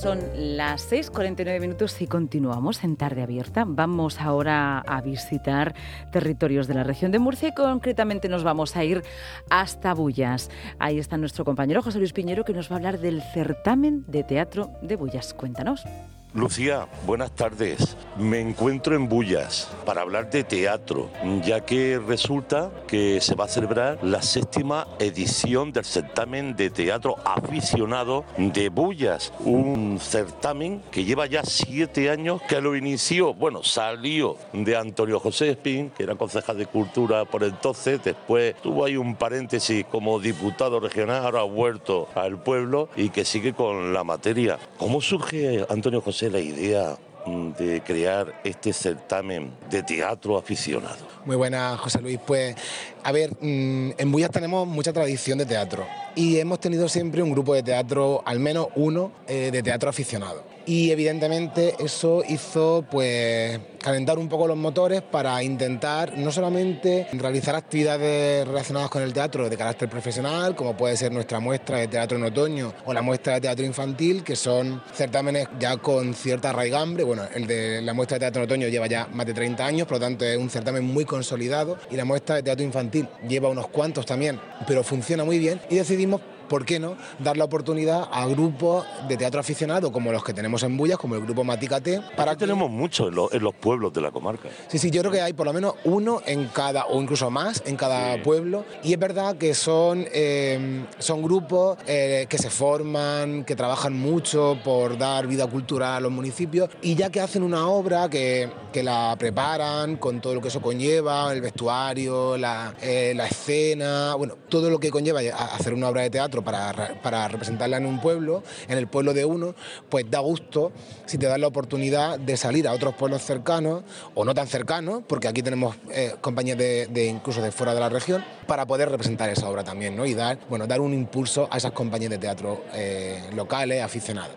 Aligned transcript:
Son 0.00 0.18
las 0.34 0.90
6.49 0.90 1.60
minutos 1.60 2.00
y 2.00 2.06
continuamos 2.06 2.84
en 2.84 2.96
Tarde 2.96 3.22
Abierta. 3.22 3.64
Vamos 3.66 4.18
ahora 4.18 4.78
a 4.78 5.02
visitar 5.02 5.74
territorios 6.10 6.66
de 6.66 6.72
la 6.72 6.84
región 6.84 7.12
de 7.12 7.18
Murcia 7.18 7.50
y 7.50 7.54
concretamente 7.54 8.30
nos 8.30 8.42
vamos 8.42 8.76
a 8.76 8.84
ir 8.84 9.02
hasta 9.50 9.92
Bullas. 9.92 10.48
Ahí 10.78 10.98
está 10.98 11.18
nuestro 11.18 11.44
compañero 11.44 11.82
José 11.82 11.98
Luis 11.98 12.14
Piñero 12.14 12.46
que 12.46 12.54
nos 12.54 12.70
va 12.70 12.76
a 12.76 12.78
hablar 12.78 12.98
del 12.98 13.20
certamen 13.20 14.06
de 14.06 14.24
teatro 14.24 14.70
de 14.80 14.96
Bullas. 14.96 15.34
Cuéntanos. 15.34 15.84
Lucía, 16.32 16.86
buenas 17.06 17.34
tardes. 17.34 17.96
Me 18.16 18.38
encuentro 18.38 18.94
en 18.94 19.08
Bullas 19.08 19.68
para 19.84 20.02
hablar 20.02 20.30
de 20.30 20.44
teatro, 20.44 21.10
ya 21.42 21.64
que 21.64 21.98
resulta 21.98 22.70
que 22.86 23.20
se 23.20 23.34
va 23.34 23.46
a 23.46 23.48
celebrar 23.48 23.98
la 24.02 24.22
séptima 24.22 24.86
edición 25.00 25.72
del 25.72 25.84
certamen 25.84 26.54
de 26.54 26.70
teatro 26.70 27.16
aficionado 27.24 28.24
de 28.38 28.68
Bullas, 28.68 29.32
un 29.40 29.98
certamen 29.98 30.82
que 30.92 31.04
lleva 31.04 31.26
ya 31.26 31.42
siete 31.42 32.10
años, 32.10 32.40
que 32.42 32.60
lo 32.60 32.76
inició, 32.76 33.34
bueno, 33.34 33.64
salió 33.64 34.36
de 34.52 34.76
Antonio 34.76 35.18
José 35.18 35.50
Espín, 35.50 35.90
que 35.90 36.04
era 36.04 36.14
concejal 36.14 36.58
de 36.58 36.66
Cultura 36.66 37.24
por 37.24 37.42
entonces, 37.42 38.04
después 38.04 38.54
tuvo 38.62 38.84
ahí 38.84 38.96
un 38.96 39.16
paréntesis 39.16 39.84
como 39.86 40.20
diputado 40.20 40.78
regional, 40.78 41.24
ahora 41.24 41.40
ha 41.40 41.44
vuelto 41.44 42.06
al 42.14 42.40
pueblo 42.40 42.88
y 42.94 43.08
que 43.08 43.24
sigue 43.24 43.52
con 43.52 43.92
la 43.92 44.04
materia. 44.04 44.60
¿Cómo 44.78 45.00
surge 45.00 45.66
Antonio 45.68 46.00
José? 46.00 46.19
La 46.28 46.40
idea 46.40 46.98
mm, 47.24 47.52
de 47.52 47.80
crear 47.82 48.40
este 48.44 48.72
certamen 48.72 49.52
de 49.70 49.82
teatro 49.82 50.36
aficionado? 50.36 51.06
Muy 51.24 51.36
buena, 51.36 51.76
José 51.76 52.00
Luis. 52.02 52.18
Pues, 52.26 52.56
a 53.02 53.12
ver, 53.12 53.32
mm, 53.40 53.92
en 53.98 54.12
Bullas 54.12 54.30
tenemos 54.30 54.66
mucha 54.66 54.92
tradición 54.92 55.38
de 55.38 55.46
teatro 55.46 55.86
y 56.14 56.38
hemos 56.38 56.60
tenido 56.60 56.88
siempre 56.88 57.22
un 57.22 57.30
grupo 57.32 57.54
de 57.54 57.62
teatro, 57.62 58.22
al 58.24 58.40
menos 58.40 58.68
uno, 58.76 59.12
eh, 59.28 59.50
de 59.52 59.62
teatro 59.62 59.88
aficionado 59.90 60.50
y 60.66 60.92
evidentemente 60.92 61.74
eso 61.80 62.22
hizo 62.28 62.84
pues 62.88 63.58
calentar 63.82 64.18
un 64.18 64.28
poco 64.28 64.46
los 64.46 64.56
motores 64.56 65.02
para 65.02 65.42
intentar 65.42 66.16
no 66.16 66.30
solamente 66.30 67.08
realizar 67.12 67.56
actividades 67.56 68.46
relacionadas 68.46 68.90
con 68.90 69.02
el 69.02 69.12
teatro 69.12 69.48
de 69.48 69.56
carácter 69.56 69.88
profesional, 69.88 70.54
como 70.54 70.76
puede 70.76 70.96
ser 70.96 71.10
nuestra 71.12 71.40
muestra 71.40 71.78
de 71.78 71.88
teatro 71.88 72.18
en 72.18 72.24
otoño 72.24 72.72
o 72.84 72.92
la 72.92 73.02
muestra 73.02 73.34
de 73.34 73.40
teatro 73.40 73.64
infantil, 73.64 74.22
que 74.22 74.36
son 74.36 74.82
certámenes 74.94 75.48
ya 75.58 75.78
con 75.78 76.14
cierta 76.14 76.52
raigambre. 76.52 77.04
Bueno, 77.04 77.22
el 77.34 77.46
de 77.46 77.80
la 77.82 77.94
muestra 77.94 78.16
de 78.16 78.20
teatro 78.20 78.42
en 78.42 78.48
otoño 78.48 78.68
lleva 78.68 78.86
ya 78.86 79.08
más 79.12 79.26
de 79.26 79.34
30 79.34 79.64
años, 79.64 79.88
por 79.88 79.96
lo 79.96 80.04
tanto 80.04 80.24
es 80.24 80.36
un 80.36 80.50
certamen 80.50 80.84
muy 80.84 81.04
consolidado 81.04 81.78
y 81.90 81.96
la 81.96 82.04
muestra 82.04 82.36
de 82.36 82.42
teatro 82.42 82.64
infantil 82.64 82.89
lleva 83.28 83.48
unos 83.48 83.68
cuantos 83.68 84.06
también, 84.06 84.40
pero 84.66 84.82
funciona 84.82 85.24
muy 85.24 85.38
bien 85.38 85.60
y 85.70 85.76
decidimos 85.76 86.20
¿por 86.50 86.64
qué 86.64 86.80
no 86.80 86.96
dar 87.20 87.36
la 87.36 87.44
oportunidad 87.44 88.08
a 88.10 88.26
grupos 88.26 88.84
de 89.08 89.16
teatro 89.16 89.38
aficionado 89.38 89.92
como 89.92 90.10
los 90.10 90.24
que 90.24 90.34
tenemos 90.34 90.64
en 90.64 90.76
Bullas, 90.76 90.98
como 90.98 91.14
el 91.14 91.22
grupo 91.22 91.44
Maticate? 91.44 92.02
Para 92.16 92.36
tenemos 92.36 92.68
muchos 92.68 93.08
en, 93.32 93.42
los 93.42 93.54
pueblos 93.54 93.92
de 93.92 94.00
la 94.00 94.10
comarca. 94.10 94.48
Sí, 94.66 94.78
sí, 94.78 94.90
yo 94.90 95.00
creo 95.02 95.12
que 95.12 95.20
hay 95.20 95.32
por 95.32 95.46
lo 95.46 95.52
menos 95.52 95.74
uno 95.84 96.20
en 96.26 96.48
cada, 96.48 96.86
o 96.86 97.00
incluso 97.00 97.30
más 97.30 97.62
en 97.66 97.76
cada 97.76 98.20
pueblo. 98.22 98.64
Y 98.82 98.92
es 98.92 98.98
verdad 98.98 99.36
que 99.36 99.54
son, 99.54 100.04
eh, 100.12 100.84
son 100.98 101.22
grupos 101.22 101.78
eh, 101.86 102.26
que 102.28 102.36
se 102.36 102.50
forman, 102.50 103.44
que 103.44 103.54
trabajan 103.54 103.96
mucho 103.96 104.58
por 104.64 104.98
dar 104.98 105.28
vida 105.28 105.46
cultural 105.46 105.94
a 105.94 106.00
los 106.00 106.10
municipios 106.10 106.68
y 106.82 106.96
ya 106.96 107.10
que 107.10 107.20
hacen 107.20 107.44
una 107.44 107.68
obra 107.68 108.08
que, 108.08 108.50
que 108.72 108.82
la 108.82 109.14
preparan 109.16 109.96
con 109.98 110.20
todo 110.20 110.34
lo 110.34 110.40
que 110.40 110.48
eso 110.48 110.60
conlleva, 110.60 111.32
el 111.32 111.40
vestuario, 111.40 112.36
la, 112.36 112.74
eh, 112.82 113.12
la 113.14 113.26
escena, 113.26 114.16
bueno, 114.16 114.34
todo 114.48 114.68
lo 114.68 114.80
que 114.80 114.90
conlleva 114.90 115.20
hacer 115.20 115.74
una 115.74 115.88
obra 115.88 116.02
de 116.02 116.10
teatro 116.10 116.39
para, 116.42 117.28
representarla 117.28 117.76
en 117.76 117.86
un 117.86 118.00
pueblo, 118.00 118.42
en 118.68 118.78
el 118.78 118.86
pueblo 118.86 119.14
de 119.14 119.24
uno, 119.24 119.54
pues 119.88 120.10
da 120.10 120.20
gusto 120.20 120.72
si 121.06 121.18
te 121.18 121.26
dan 121.26 121.40
la 121.40 121.46
oportunidad 121.46 122.18
de 122.18 122.36
salir 122.36 122.66
a 122.68 122.72
otros 122.72 122.94
pueblos 122.94 123.22
cercanos 123.22 123.82
o 124.14 124.24
no 124.24 124.34
tan 124.34 124.46
cercanos, 124.46 125.02
porque 125.06 125.28
aquí 125.28 125.42
tenemos 125.42 125.76
eh, 125.90 126.14
compañías 126.20 126.58
de, 126.58 127.06
incluso 127.06 127.42
de 127.42 127.52
fuera 127.52 127.74
de 127.74 127.80
la 127.80 127.88
región, 127.88 128.24
para 128.46 128.66
poder 128.66 128.88
representar 128.88 129.30
esa 129.30 129.48
obra 129.48 129.62
también, 129.62 129.96
¿no? 129.96 130.04
Y 130.06 130.14
dar, 130.14 130.38
bueno, 130.48 130.66
dar 130.66 130.80
un 130.80 130.92
impulso 130.92 131.48
a 131.50 131.56
esas 131.56 131.72
compañías 131.72 132.10
de 132.10 132.18
teatro 132.18 132.64
eh, 132.74 133.30
locales, 133.34 133.82
aficionadas. 133.82 134.30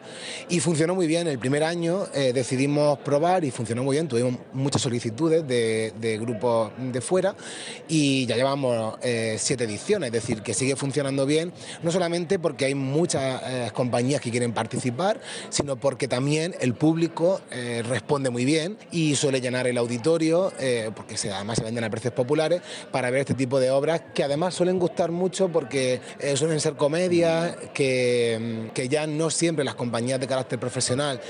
Y 0.50 0.59
funcionó 0.59 0.94
muy 0.96 1.08
bien. 1.08 1.28
El 1.28 1.40
primer 1.40 1.64
año 1.64 2.06
eh, 2.14 2.31
decidimos 2.34 3.00
probar 3.00 3.44
y 3.44 3.52
funcionó 3.52 3.84
muy 3.84 3.96
bien. 3.96 4.08
Tuvimos 4.08 4.35
muchas 4.53 4.81
solicitudes 4.81 5.47
de, 5.47 6.18
grupos 6.22 6.72
de 6.78 7.02
fuera 7.02 7.35
y 7.88 8.25
ya 8.25 8.35
llevamos 8.35 8.96
siete 9.38 9.64
ediciones, 9.64 10.08
es 10.08 10.14
decir, 10.14 10.41
que 10.41 10.53
sigue 10.53 10.75
funcionando 10.75 11.25
bien. 11.25 11.52
Solamente 11.94 12.40
porque 12.40 12.66
hay 12.66 12.76
muchas 12.76 13.42
eh, 13.46 13.72
compañías 13.74 14.20
que 14.20 14.31
quieren 14.31 14.52
participar, 14.52 15.22
sino 15.50 15.78
porque 15.78 16.08
también 16.08 16.56
el 16.59 16.74
público 16.74 17.40
eh, 17.52 17.84
responde 17.88 18.30
muy 18.30 18.44
bien 18.44 18.78
y 18.92 19.16
suele 19.16 19.40
llenar 19.40 19.68
el 19.68 19.78
auditorio, 19.78 20.52
eh, 20.59 20.92
porque 20.96 21.16
además 21.34 21.59
se 21.59 21.64
venden 21.64 21.84
a 21.84 21.90
precios 21.90 22.14
populares, 22.14 22.62
para 22.92 23.09
ver 23.09 23.22
este 23.22 23.36
tipo 23.36 23.59
de 23.59 23.72
obras 23.72 24.02
que 24.14 24.24
además 24.24 24.53
suelen 24.53 24.80
gustar 24.80 25.12
mucho 25.12 25.50
porque 25.50 26.02
suelen 26.36 26.59
ser 26.59 26.74
comedias 26.74 27.56
que, 27.74 28.70
que, 28.74 28.90
ya 28.90 29.08
no 29.08 29.30
siempre 29.30 29.64
las 29.64 29.76
compañías 29.76 30.20
de 30.20 30.28
carácter 30.28 30.59
profesional 30.59 31.22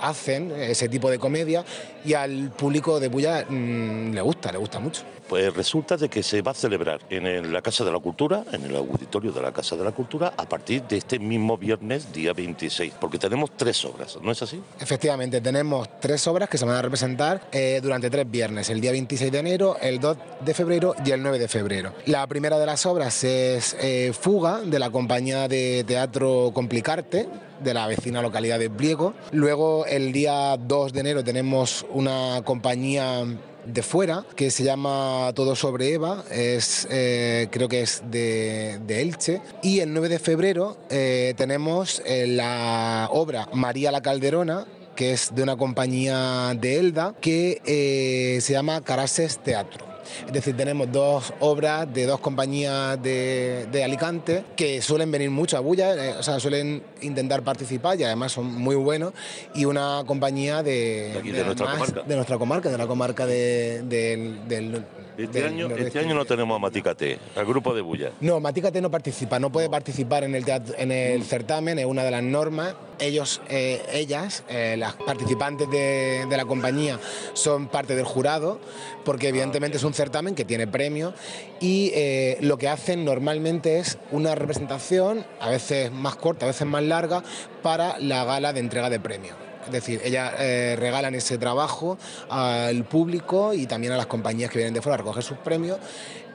hacen 0.00 0.52
ese 0.52 0.88
tipo 0.88 1.10
de 1.10 1.18
comedia 1.18 1.64
y 2.04 2.14
al 2.14 2.50
público 2.50 3.00
de 3.00 3.08
Bulla 3.08 3.46
mm, 3.48 4.12
le 4.12 4.20
gusta, 4.20 4.52
le 4.52 4.58
gusta 4.58 4.80
mucho. 4.80 5.02
Pues 5.28 5.54
resulta 5.54 5.96
de 5.96 6.08
que 6.08 6.22
se 6.22 6.42
va 6.42 6.52
a 6.52 6.54
celebrar 6.54 7.00
en 7.08 7.52
la 7.52 7.62
Casa 7.62 7.84
de 7.84 7.90
la 7.90 7.98
Cultura, 7.98 8.44
en 8.52 8.64
el 8.64 8.76
auditorio 8.76 9.32
de 9.32 9.40
la 9.40 9.52
Casa 9.52 9.74
de 9.76 9.84
la 9.84 9.92
Cultura, 9.92 10.34
a 10.36 10.48
partir 10.48 10.82
de 10.82 10.98
este 10.98 11.18
mismo 11.18 11.56
viernes, 11.56 12.12
día 12.12 12.32
26, 12.32 12.94
porque 13.00 13.18
tenemos 13.18 13.50
tres 13.56 13.84
obras, 13.84 14.18
¿no 14.22 14.30
es 14.30 14.42
así? 14.42 14.60
Efectivamente, 14.80 15.40
tenemos 15.40 15.88
tres 16.00 16.26
obras 16.26 16.48
que 16.48 16.58
se 16.58 16.64
van 16.64 16.76
a 16.76 16.82
representar 16.82 17.48
eh, 17.52 17.80
durante 17.82 18.10
tres 18.10 18.30
viernes, 18.30 18.68
el 18.70 18.80
día 18.80 18.92
26 18.92 19.32
de 19.32 19.38
enero, 19.38 19.76
el 19.80 19.98
2 19.98 20.16
de 20.44 20.54
febrero 20.54 20.94
y 21.04 21.10
el 21.10 21.22
9 21.22 21.38
de 21.38 21.48
febrero. 21.48 21.92
La 22.06 22.26
primera 22.26 22.58
de 22.58 22.66
las 22.66 22.84
obras 22.86 23.24
es 23.24 23.76
eh, 23.80 24.12
Fuga, 24.12 24.60
de 24.60 24.78
la 24.78 24.90
compañía 24.90 25.48
de 25.48 25.84
teatro 25.86 26.50
Complicarte, 26.52 27.28
de 27.62 27.74
la 27.74 27.86
vecina 27.86 28.20
localidad 28.20 28.58
de 28.58 28.70
Pliego. 28.70 29.14
Luego, 29.32 29.86
el 29.86 30.12
día 30.12 30.56
2 30.56 30.92
de 30.92 31.00
enero, 31.00 31.24
tenemos 31.24 31.86
una 31.90 32.42
compañía 32.44 33.24
de 33.66 33.82
fuera 33.82 34.24
que 34.36 34.50
se 34.50 34.64
llama 34.64 35.32
Todo 35.34 35.56
sobre 35.56 35.92
Eva, 35.92 36.24
es, 36.30 36.86
eh, 36.90 37.48
creo 37.50 37.68
que 37.68 37.82
es 37.82 38.02
de, 38.10 38.80
Elche. 38.88 39.40
Y 39.62 39.80
el 39.80 39.92
9 39.92 40.08
de 40.08 40.18
febrero 40.18 40.76
eh, 40.90 41.34
tenemos 41.36 42.02
eh, 42.06 42.26
la 42.26 43.08
obra 43.10 43.48
María 43.52 43.90
la 43.90 44.02
Calderona, 44.02 44.66
que 44.96 45.12
es 45.12 45.34
de 45.34 45.42
una 45.42 45.56
compañía 45.56 46.54
de 46.54 46.78
Elda, 46.78 47.14
que 47.20 48.38
se 48.40 48.52
llama 48.52 48.80
Carases 48.80 49.38
Teatro. 49.38 49.93
Es 50.26 50.32
decir, 50.32 50.56
tenemos 50.56 50.90
dos 50.90 51.32
obras 51.40 51.92
de 51.92 52.06
dos 52.06 52.20
compañías 52.20 53.00
de, 53.02 53.82
Alicante 53.84 54.44
que 54.56 54.80
suelen 54.80 55.10
venir 55.10 55.30
mucho 55.30 55.56
a 55.58 55.60
Bulla, 55.60 55.94
eh, 55.94 56.14
o 56.18 56.22
sea, 56.22 56.40
suelen 56.40 56.82
intentar 57.02 57.42
participar 57.42 58.00
y 58.00 58.04
además 58.04 58.32
son 58.32 58.46
muy 58.46 58.76
buenos. 58.76 59.12
Y 59.54 59.66
una 59.66 60.02
compañía 60.06 60.62
de, 60.62 61.20
de, 61.22 61.44
nuestra, 61.44 61.72
comarca. 61.72 62.02
de 62.02 62.16
nuestra 62.16 62.38
comarca, 62.38 62.70
de 62.70 62.78
la 62.78 62.86
comarca 62.86 63.26
del 63.26 64.84
este, 65.16 65.44
año, 65.44 65.68
este 65.70 65.98
año 65.98 66.14
no 66.14 66.24
tenemos 66.24 66.56
a 66.56 66.58
Maticate, 66.58 67.18
al 67.36 67.46
grupo 67.46 67.74
de 67.74 67.80
Bulla. 67.80 68.10
No, 68.20 68.40
Maticate 68.40 68.80
no 68.80 68.90
participa, 68.90 69.38
no 69.38 69.50
puede 69.50 69.70
participar 69.70 70.24
en 70.24 70.34
el, 70.34 70.44
en 70.78 70.92
el 70.92 71.22
certamen, 71.24 71.78
es 71.78 71.86
una 71.86 72.04
de 72.04 72.10
las 72.10 72.22
normas. 72.22 72.74
Ellos, 72.98 73.40
eh, 73.48 73.82
ellas, 73.92 74.44
eh, 74.48 74.76
las 74.78 74.94
participantes 74.94 75.68
de, 75.70 76.26
la 76.30 76.44
compañía, 76.44 76.98
son 77.32 77.68
parte 77.68 77.96
del 77.96 78.04
jurado, 78.04 78.60
porque 79.04 79.28
evidentemente 79.28 79.76
es 79.76 79.84
un 79.84 79.94
certamen 79.94 80.34
que 80.34 80.44
tiene 80.44 80.66
premios 80.66 81.14
y 81.60 81.90
eh, 81.94 82.38
lo 82.40 82.56
que 82.58 82.68
hacen 82.68 83.04
normalmente 83.04 83.78
es 83.78 83.98
una 84.10 84.34
representación, 84.34 85.24
a 85.40 85.50
veces 85.50 85.92
más 85.92 86.16
corta, 86.16 86.46
a 86.46 86.48
veces 86.48 86.66
más 86.66 86.82
larga, 86.82 87.22
para 87.62 87.98
la 87.98 88.24
gala 88.24 88.52
de 88.52 88.60
entrega 88.60 88.90
de 88.90 89.00
premios. 89.00 89.36
Es 89.66 89.72
decir, 89.72 90.00
ellas 90.04 90.32
eh, 90.38 90.76
regalan 90.78 91.14
ese 91.14 91.38
trabajo 91.38 91.98
al 92.28 92.84
público 92.84 93.54
y 93.54 93.66
también 93.66 93.92
a 93.92 93.96
las 93.96 94.06
compañías 94.06 94.50
que 94.50 94.58
vienen 94.58 94.74
de 94.74 94.82
fuera 94.82 94.94
a 94.94 94.98
recoger 94.98 95.22
sus 95.22 95.38
premios 95.38 95.78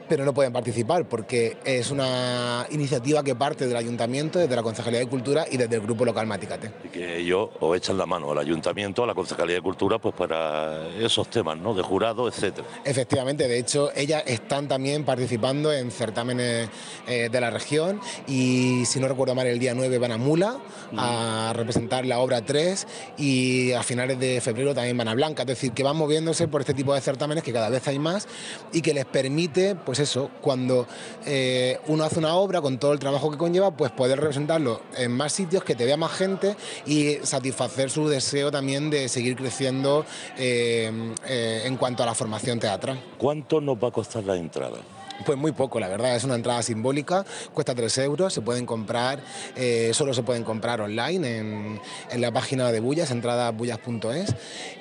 pero 0.09 0.25
no 0.25 0.33
pueden 0.33 0.51
participar 0.51 1.07
porque 1.07 1.57
es 1.63 1.91
una 1.91 2.65
iniciativa 2.71 3.23
que 3.23 3.35
parte 3.35 3.67
del 3.67 3.77
ayuntamiento, 3.77 4.39
desde 4.39 4.55
la 4.55 4.63
Concejalía 4.63 4.99
de 4.99 5.07
Cultura 5.07 5.45
y 5.49 5.55
desde 5.55 5.75
el 5.75 5.81
grupo 5.81 6.03
local 6.03 6.25
Maticate. 6.25 6.71
Y 6.83 6.87
que 6.89 7.17
ellos 7.17 7.49
o 7.59 7.75
echan 7.75 7.97
la 7.97 8.07
mano 8.07 8.31
al 8.31 8.39
ayuntamiento, 8.39 9.03
a 9.03 9.07
la 9.07 9.13
Concejalía 9.13 9.55
de 9.55 9.61
Cultura, 9.61 9.99
pues 9.99 10.15
para 10.15 10.87
esos 10.97 11.29
temas, 11.29 11.57
¿no? 11.57 11.75
De 11.75 11.83
jurado, 11.83 12.27
etcétera. 12.27 12.67
Efectivamente, 12.83 13.47
de 13.47 13.59
hecho, 13.59 13.91
ellas 13.95 14.23
están 14.25 14.67
también 14.67 15.05
participando 15.05 15.71
en 15.71 15.91
certámenes 15.91 16.69
eh, 17.07 17.29
de 17.31 17.41
la 17.41 17.51
región 17.51 18.01
y 18.27 18.85
si 18.85 18.99
no 18.99 19.07
recuerdo 19.07 19.35
mal, 19.35 19.45
el 19.45 19.59
día 19.59 19.75
9 19.75 19.97
van 19.99 20.11
a 20.11 20.17
Mula 20.17 20.57
a 20.97 21.53
representar 21.55 22.05
la 22.05 22.19
obra 22.19 22.43
3 22.43 22.87
y 23.17 23.73
a 23.73 23.83
finales 23.83 24.19
de 24.19 24.41
febrero 24.41 24.73
también 24.73 24.97
van 24.97 25.07
a 25.07 25.13
Blanca, 25.13 25.43
es 25.43 25.47
decir, 25.47 25.71
que 25.71 25.83
van 25.83 25.95
moviéndose 25.95 26.47
por 26.47 26.61
este 26.61 26.73
tipo 26.73 26.95
de 26.95 27.01
certámenes 27.01 27.43
que 27.43 27.53
cada 27.53 27.69
vez 27.69 27.87
hay 27.87 27.99
más 27.99 28.27
y 28.73 28.81
que 28.81 28.93
les 28.93 29.05
permite 29.05 29.75
pues 29.75 29.98
pues 29.99 30.11
eso, 30.11 30.29
cuando 30.39 30.87
eh, 31.25 31.77
uno 31.87 32.05
hace 32.05 32.19
una 32.19 32.33
obra 32.35 32.61
con 32.61 32.77
todo 32.77 32.93
el 32.93 32.99
trabajo 32.99 33.29
que 33.29 33.37
conlleva, 33.37 33.71
pues 33.71 33.91
poder 33.91 34.17
representarlo 34.17 34.79
en 34.95 35.11
más 35.11 35.33
sitios, 35.33 35.61
que 35.65 35.75
te 35.75 35.83
vea 35.83 35.97
más 35.97 36.13
gente 36.13 36.55
y 36.85 37.15
satisfacer 37.23 37.89
su 37.89 38.07
deseo 38.07 38.49
también 38.49 38.89
de 38.89 39.09
seguir 39.09 39.35
creciendo 39.35 40.05
eh, 40.37 40.89
eh, 41.27 41.63
en 41.65 41.75
cuanto 41.75 42.03
a 42.03 42.05
la 42.05 42.15
formación 42.15 42.61
teatral. 42.61 42.97
¿Cuánto 43.17 43.59
nos 43.59 43.75
va 43.75 43.89
a 43.89 43.91
costar 43.91 44.23
la 44.23 44.37
entrada? 44.37 44.77
Pues 45.25 45.37
muy 45.37 45.51
poco, 45.51 45.79
la 45.79 45.87
verdad, 45.87 46.15
es 46.15 46.23
una 46.23 46.35
entrada 46.35 46.61
simbólica, 46.63 47.25
cuesta 47.53 47.75
3 47.75 47.97
euros, 47.99 48.33
se 48.33 48.41
pueden 48.41 48.65
comprar, 48.65 49.19
eh, 49.55 49.91
solo 49.93 50.13
se 50.13 50.23
pueden 50.23 50.43
comprar 50.43 50.79
online 50.79 51.37
en, 51.37 52.21
la 52.21 52.31
página 52.31 52.71
de 52.71 52.79
Bullas, 52.79 53.11
entradasbullas.es. 53.11 54.35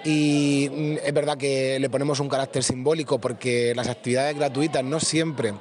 Y 0.04 0.70
mm, 0.70 0.96
es 1.04 1.12
verdad 1.12 1.36
que 1.36 1.78
le 1.80 1.90
ponemos 1.90 2.20
un 2.20 2.28
carácter 2.28 2.62
simbólico 2.62 3.18
porque 3.20 3.74
las 3.74 3.88
actividades 3.88 4.36
gratuitas 4.36 4.84
no 4.84 5.00
siempre 5.00 5.54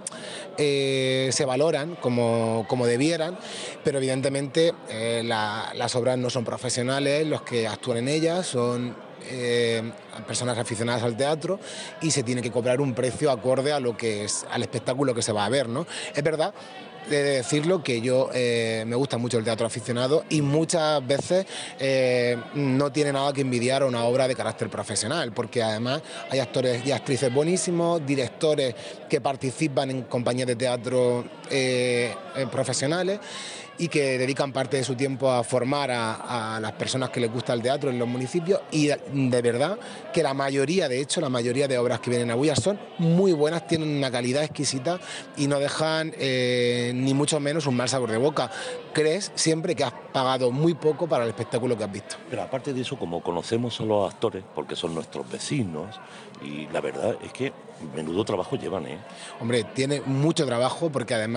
eh, 0.57 1.29
se 1.31 1.45
valoran 1.45 1.95
como, 1.95 2.65
como, 2.67 2.85
debieran, 2.85 3.37
pero 3.83 3.99
evidentemente 3.99 4.73
eh, 4.89 5.21
las 5.23 5.95
obras 5.95 6.17
no 6.17 6.29
son 6.29 6.43
profesionales, 6.43 7.27
los 7.27 7.41
que 7.43 7.67
actúan 7.67 7.99
en 7.99 8.07
ellas 8.07 8.47
son 8.47 8.95
eh, 9.29 9.83
personas 10.25 10.57
aficionadas 10.57 11.03
al 11.03 11.17
teatro 11.17 11.59
y 12.01 12.11
se 12.11 12.23
tiene 12.23 12.41
que 12.41 12.49
cobrar 12.49 12.79
un 12.79 12.93
precio 12.93 13.29
acorde 13.29 13.71
a 13.71 13.79
lo 13.79 13.97
que 13.97 14.23
es 14.23 14.45
al 14.49 14.61
espectáculo 14.61 15.13
que 15.13 15.21
se 15.21 15.31
va 15.31 15.45
a 15.45 15.49
ver, 15.49 15.67
¿no? 15.67 15.85
Es 16.15 16.23
verdad 16.23 16.53
de 17.09 17.23
decirlo 17.23 17.83
que 17.83 18.01
yo 18.01 18.29
eh, 18.33 18.83
me 18.87 18.95
gusta 18.95 19.17
mucho 19.17 19.37
el 19.37 19.43
teatro 19.43 19.65
aficionado 19.65 20.25
y 20.29 20.41
muchas 20.41 21.05
veces 21.05 21.45
eh, 21.79 22.37
no 22.55 22.91
tiene 22.91 23.13
nada 23.13 23.33
que 23.33 23.41
envidiar 23.41 23.83
a 23.83 23.85
una 23.85 24.03
obra 24.03 24.27
de 24.27 24.35
carácter 24.35 24.69
profesional, 24.69 25.31
porque 25.31 25.63
además 25.63 26.01
hay 26.29 26.39
actores 26.39 26.85
y 26.85 26.91
actrices 26.91 27.33
buenísimos, 27.33 28.05
directores 28.05 28.75
que 29.09 29.21
participan 29.21 29.89
en 29.89 30.01
compañías 30.03 30.47
de 30.47 30.55
teatro 30.55 31.25
profesionales 32.51 33.19
y 33.77 33.87
que 33.87 34.17
dedican 34.17 34.51
parte 34.51 34.77
de 34.77 34.83
su 34.83 34.95
tiempo 34.95 35.31
a 35.31 35.43
formar 35.43 35.91
a, 35.91 36.59
las 36.61 36.71
personas 36.73 37.09
que 37.09 37.19
les 37.19 37.31
gusta 37.31 37.53
el 37.53 37.61
teatro 37.61 37.89
en 37.89 37.99
los 37.99 38.07
municipios 38.07 38.61
y 38.71 38.87
de 38.87 39.41
verdad 39.41 39.77
que 40.13 40.23
la 40.23 40.33
mayoría, 40.33 40.89
de 40.89 40.99
hecho, 40.99 41.21
la 41.21 41.29
mayoría 41.29 41.67
de 41.67 41.77
obras 41.77 41.99
que 41.99 42.09
vienen 42.09 42.31
a 42.31 42.35
Bullas 42.35 42.61
son 42.61 42.79
muy 42.97 43.33
buenas, 43.33 43.67
tienen 43.67 43.89
una 43.89 44.09
calidad 44.09 44.43
exquisita 44.43 44.99
y 45.35 45.47
no 45.47 45.59
dejan 45.59 46.13
eh, 46.17 46.91
ni 46.95 47.13
mucho 47.13 47.39
menos 47.39 47.67
un 47.67 47.75
mal 47.75 47.89
sabor 47.89 48.11
de 48.11 48.17
boca. 48.17 48.49
Crees 48.93 49.31
siempre 49.35 49.75
que 49.75 49.83
has 49.83 49.93
pagado 50.11 50.51
muy 50.51 50.73
poco 50.73 51.07
para 51.07 51.23
el 51.23 51.29
espectáculo 51.29 51.77
que 51.77 51.83
has 51.83 51.91
visto. 51.91 52.15
Pero 52.29 52.41
aparte 52.41 52.73
de 52.73 52.81
eso, 52.81 52.97
como 52.97 53.21
conocemos 53.21 53.79
a 53.79 53.83
los 53.83 54.11
actores, 54.11 54.43
porque 54.55 54.75
son 54.75 54.95
nuestros 54.95 55.29
vecinos, 55.29 55.99
y 56.43 56.67
la 56.67 56.81
verdad 56.81 57.17
es 57.23 57.31
que 57.31 57.53
menudo 57.95 58.25
trabajo 58.25 58.55
llevan, 58.55 58.87
¿eh? 58.87 58.97
Hombre, 59.39 59.63
tiene 59.63 60.01
mucho 60.01 60.45
trabajo 60.45 60.89
porque 60.89 61.13
además 61.13 61.36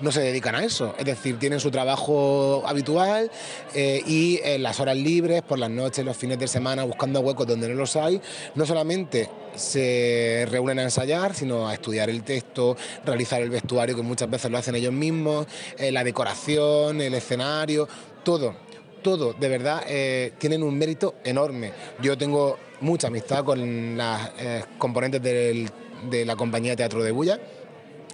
no 0.00 0.12
se 0.12 0.20
dedican 0.20 0.54
a 0.54 0.64
eso. 0.64 0.94
Es 0.98 1.04
decir, 1.04 1.38
tienen 1.38 1.60
su 1.60 1.70
trabajo 1.70 2.62
habitual 2.66 3.30
eh, 3.74 4.02
y 4.06 4.40
en 4.42 4.62
las 4.62 4.80
horas 4.80 4.96
libres, 4.96 5.42
por 5.42 5.58
las 5.58 5.70
noches, 5.70 6.04
los 6.04 6.16
fines 6.16 6.38
de 6.38 6.48
semana, 6.48 6.84
buscando 6.84 7.20
huecos 7.20 7.46
donde 7.46 7.68
no 7.68 7.74
los 7.74 7.96
hay, 7.96 8.20
no 8.54 8.66
solamente 8.66 9.30
se 9.54 10.46
reúnen 10.50 10.78
a 10.80 10.82
ensayar, 10.82 11.34
sino 11.34 11.68
a 11.68 11.74
estudiar 11.74 12.10
el 12.10 12.22
texto, 12.22 12.76
realizar 13.04 13.40
el 13.42 13.50
vestuario, 13.50 13.96
que 13.96 14.02
muchas 14.02 14.28
veces 14.30 14.50
lo 14.50 14.58
hacen 14.58 14.74
ellos 14.74 14.92
mismos, 14.92 15.46
eh, 15.78 15.90
la 15.92 16.04
decoración, 16.04 17.00
el 17.00 17.14
escenario, 17.14 17.88
todo 18.22 18.66
todo, 19.06 19.34
de 19.34 19.48
verdad, 19.48 19.84
eh, 19.86 20.32
tienen 20.36 20.64
un 20.64 20.76
mérito 20.76 21.14
enorme. 21.22 21.70
Yo 22.02 22.18
tengo 22.18 22.58
mucha 22.80 23.06
amistad 23.06 23.44
con 23.44 23.96
las 23.96 24.32
eh, 24.36 24.64
componentes 24.78 25.22
de 25.22 26.24
la 26.24 26.34
compañía 26.34 26.74
teatro 26.74 27.04
de 27.04 27.12
Bulla 27.12 27.38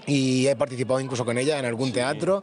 y 0.07 0.47
he 0.47 0.57
participado 0.57 1.01
incluso 1.01 1.25
con 1.25 1.39
ella 1.39 1.59
en 1.59 1.65
algún 1.65 1.93
teatro, 1.93 2.43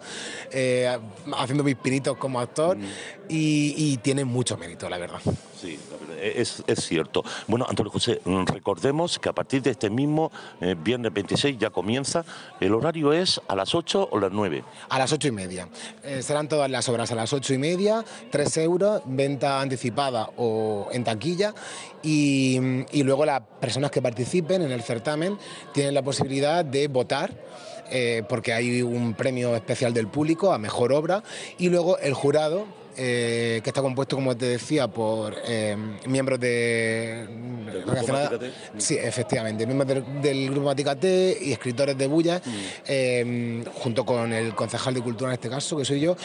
eh, 0.52 0.98
haciendo 1.38 1.64
mis 1.64 1.76
pinitos 1.76 2.18
como 2.18 2.40
actor 2.40 2.78
mm. 2.78 2.84
y, 3.30 3.98
tiene 3.98 4.24
mucho 4.24 4.58
mérito, 4.58 4.90
la 4.90 4.98
verdad. 4.98 5.20
Sí, 5.60 5.78
es, 6.22 6.64
es, 6.68 6.86
cierto. 6.86 7.24
Bueno, 7.48 7.66
Antonio 7.68 7.92
José, 7.92 8.22
mm, 8.24 8.46
recordemos 8.46 9.20
que 9.20 9.28
a 9.28 9.34
partir 9.34 9.62
de 9.62 9.72
este 9.72 9.90
mismo 9.90 10.32
eh, 10.62 10.76
viernes 10.82 11.14
26 11.14 11.58
ya 11.58 11.70
comienza. 11.70 12.24
¿El 12.62 12.74
horario 12.74 13.12
es 13.12 13.42
a 13.48 13.56
las 13.56 13.76
8 13.76 14.10
o 14.12 14.20
las 14.20 14.32
9? 14.32 14.64
A 14.90 15.00
las 15.00 15.12
8 15.12 15.28
y 15.28 15.32
media. 15.32 15.68
Eh, 16.04 16.22
serán 16.22 16.48
todas 16.48 16.72
las 16.72 16.88
obras 16.88 17.12
a 17.12 17.16
las 17.16 17.34
8 17.34 17.54
y 17.54 17.58
media, 17.58 18.06
3 18.32 18.58
euros, 18.58 19.02
venta 19.06 19.60
anticipada 19.60 20.30
o 20.38 20.88
en 20.92 21.04
taquilla. 21.04 21.54
Y, 22.02 22.58
y 22.94 23.04
luego 23.04 23.26
las 23.26 23.42
personas 23.60 23.92
que 23.92 24.02
participen 24.02 24.62
en 24.62 24.72
el 24.72 24.82
certamen 24.82 25.38
tienen 25.74 25.94
la 25.94 26.02
posibilidad 26.02 26.64
de 26.64 26.88
votar 26.88 27.49
eh, 27.92 28.24
porque 28.28 28.54
hay 28.54 28.82
un 28.82 29.14
premio 29.14 29.56
especial 29.56 29.94
del 29.94 30.08
público 30.08 30.54
a 30.54 30.58
mejor 30.58 30.94
obra 30.94 31.24
y 31.58 31.70
luego 31.70 31.98
el 32.00 32.14
jurado 32.14 32.66
eh, 33.02 33.62
que 33.64 33.70
está 33.70 33.82
compuesto, 33.82 34.18
como 34.18 34.36
te 34.36 34.46
decía, 34.46 34.90
por 34.90 35.34
eh, 35.48 35.78
miembros 36.06 36.40
de... 36.40 37.26
Sí, 38.78 38.98
efectivamente, 38.98 39.66
miembros 39.66 40.04
del, 40.22 40.50
grupo 40.50 40.68
Maticate 40.68 41.38
y 41.42 41.54
escritores 41.54 41.98
de 41.98 42.08
Bulla, 42.08 42.42
mm. 42.44 43.62
junto 43.74 44.06
con 44.06 44.34
el 44.34 44.54
concejal 44.54 44.94
de 44.94 45.02
Cultura 45.02 45.32
en 45.32 45.36
este 45.36 45.50
caso, 45.50 45.78
que 45.78 45.86
soy 45.86 46.02
yo, 46.02 46.18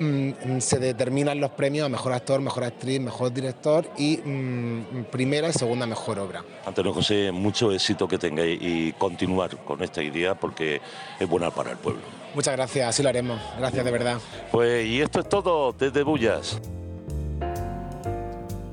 Mm, 0.00 0.60
se 0.60 0.78
determinan 0.78 1.38
los 1.40 1.50
premios 1.50 1.84
a 1.84 1.90
mejor 1.90 2.14
actor, 2.14 2.40
mejor 2.40 2.64
actriz, 2.64 2.98
mejor 2.98 3.30
director 3.34 3.86
y 3.98 4.16
mm, 4.16 5.04
primera 5.10 5.50
y 5.50 5.52
segunda 5.52 5.86
mejor 5.86 6.18
obra. 6.18 6.42
Antonio 6.64 6.94
José, 6.94 7.30
mucho 7.30 7.70
éxito 7.70 8.08
que 8.08 8.16
tengáis 8.16 8.58
y 8.62 8.92
continuar 8.94 9.54
con 9.58 9.82
esta 9.82 10.02
idea 10.02 10.34
porque 10.34 10.80
es 11.18 11.28
buena 11.28 11.50
para 11.50 11.72
el 11.72 11.76
pueblo. 11.76 12.00
Muchas 12.34 12.56
gracias, 12.56 12.88
así 12.88 13.02
lo 13.02 13.10
haremos. 13.10 13.38
Gracias 13.58 13.84
de 13.84 13.90
verdad. 13.90 14.18
Pues 14.50 14.86
y 14.86 15.02
esto 15.02 15.20
es 15.20 15.28
todo 15.28 15.74
desde 15.78 16.02
Bullas. 16.02 16.58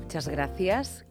Muchas 0.00 0.28
gracias. 0.28 1.04